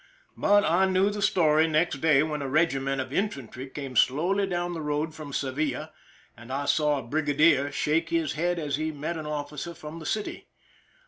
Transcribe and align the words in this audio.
But 0.35 0.65
I 0.65 0.85
knew 0.85 1.11
the 1.11 1.21
story 1.21 1.67
next 1.67 2.01
day 2.01 2.23
when 2.23 2.41
a 2.41 2.49
regiment 2.49 2.99
of 2.99 3.13
infantry 3.13 3.69
came 3.69 3.95
slowly 3.95 4.47
down 4.47 4.73
the 4.73 4.81
road 4.81 5.13
from 5.13 5.31
Sevilla, 5.31 5.93
and 6.35 6.51
I 6.51 6.65
saw 6.65 6.97
a 6.97 7.03
brigadier 7.03 7.71
shake 7.71 8.09
his 8.09 8.33
head 8.33 8.57
as 8.57 8.77
he 8.77 8.91
met 8.91 9.15
an 9.15 9.27
officer 9.27 9.75
from 9.75 9.99
the 9.99 10.07
city. 10.07 10.47